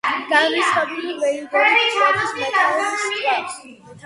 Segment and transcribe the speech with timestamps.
[0.29, 3.63] განრისხებული ვეიდერი ფლოტის მეთაურს კლავს.